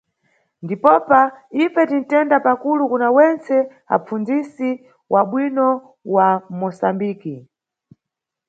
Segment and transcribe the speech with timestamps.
[0.63, 1.19] Ndipopa
[1.63, 3.57] ife tinʼtenda pakulu kuna mwentse
[3.95, 4.69] apfundzisi
[5.13, 5.67] wabwino
[6.15, 7.35] wa mʼMosambiki.